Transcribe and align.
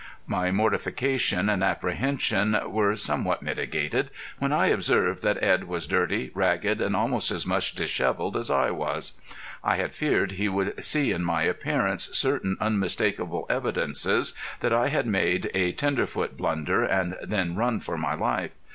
My 0.25 0.49
mortification 0.49 1.47
and 1.47 1.63
apprehension 1.63 2.59
were 2.71 2.95
somewhat 2.95 3.43
mitigated 3.43 4.09
when 4.39 4.51
I 4.51 4.65
observed 4.65 5.21
that 5.21 5.43
Edd 5.43 5.65
was 5.65 5.85
dirty, 5.85 6.31
ragged, 6.33 6.81
and 6.81 6.95
almost 6.95 7.29
as 7.29 7.45
much 7.45 7.75
disheveled 7.75 8.35
as 8.35 8.49
I 8.49 8.71
was. 8.71 9.21
I 9.63 9.75
had 9.75 9.93
feared 9.93 10.31
he 10.31 10.49
would 10.49 10.83
see 10.83 11.11
in 11.11 11.23
my 11.23 11.43
appearance 11.43 12.09
certain 12.13 12.57
unmistakable 12.59 13.45
evidences 13.47 14.33
that 14.61 14.73
I 14.73 14.87
had 14.87 15.05
made 15.05 15.51
a 15.53 15.71
tenderfoot 15.73 16.35
blunder 16.35 16.83
and 16.83 17.15
then 17.21 17.55
run 17.55 17.79
for 17.79 17.95
my 17.95 18.15
life. 18.15 18.49